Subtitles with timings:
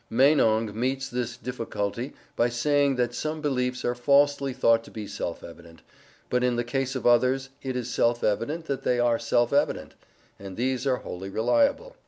[0.09, 5.43] Meinong meets this difficulty by saying that some beliefs are falsely thought to be self
[5.43, 5.83] evident,
[6.27, 9.93] but in the case of others it is self evident that they are self evident,
[10.39, 11.95] and these are wholly reliable.